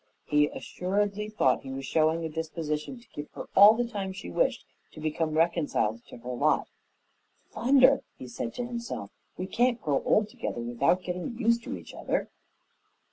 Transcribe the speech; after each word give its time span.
He 0.25 0.47
assuredly 0.47 1.29
thought 1.29 1.61
he 1.61 1.71
was 1.71 1.85
showing 1.85 2.25
a 2.25 2.29
disposition 2.29 2.99
to 2.99 3.07
give 3.13 3.29
her 3.35 3.45
all 3.55 3.75
the 3.75 3.87
time 3.87 4.13
she 4.13 4.31
wished 4.31 4.65
to 4.93 4.99
become 4.99 5.35
reconciled 5.37 6.03
to 6.07 6.17
her 6.17 6.33
lot. 6.33 6.67
"Thunder!" 7.51 8.01
he 8.17 8.27
said 8.27 8.51
to 8.55 8.65
himself, 8.65 9.11
"we 9.37 9.45
can't 9.45 9.79
grow 9.79 10.01
old 10.03 10.27
together 10.27 10.61
without 10.61 11.03
getting 11.03 11.37
used 11.37 11.63
to 11.65 11.77
each 11.77 11.93
other." 11.93 12.29